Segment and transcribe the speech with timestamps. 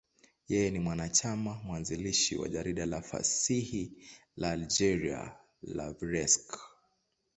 [0.47, 3.93] Yeye ni mwanachama mwanzilishi wa jarida la fasihi
[4.35, 6.59] la Algeria, L'Ivrescq.